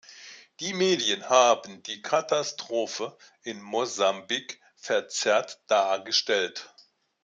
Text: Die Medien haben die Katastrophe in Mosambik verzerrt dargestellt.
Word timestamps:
Die 0.59 0.73
Medien 0.73 1.29
haben 1.29 1.83
die 1.83 2.01
Katastrophe 2.01 3.15
in 3.43 3.61
Mosambik 3.61 4.59
verzerrt 4.75 5.61
dargestellt. 5.67 6.73